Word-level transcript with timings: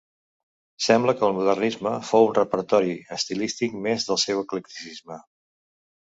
Sembla 0.83 1.13
que 1.17 1.25
el 1.27 1.35
modernisme 1.39 1.91
fou 2.11 2.25
un 2.29 2.33
repertori 2.37 2.95
estilístic 3.17 3.75
més 3.89 4.07
del 4.09 4.17
seu 4.23 4.41
eclecticisme. 4.47 5.19